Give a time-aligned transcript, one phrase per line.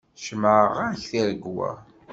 [0.23, 1.71] Cemɛeɣ-ak tiregwa.